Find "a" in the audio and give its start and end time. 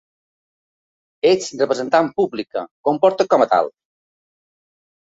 3.47-3.49